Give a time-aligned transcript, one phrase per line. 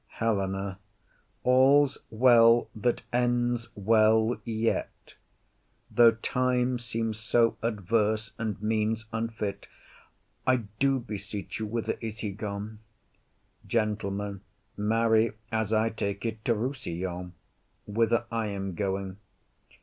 [0.17, 0.79] HELENA.
[1.43, 5.13] All's well that ends well yet,
[5.91, 9.67] Though time seem so adverse and means unfit.
[10.47, 12.79] I do beseech you, whither is he gone?
[13.67, 14.41] GENTLEMAN.
[14.75, 17.33] Marry, as I take it, to Rossillon;
[17.85, 19.17] Whither I am going.